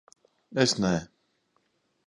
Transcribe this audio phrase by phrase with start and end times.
[0.63, 0.93] Es ne...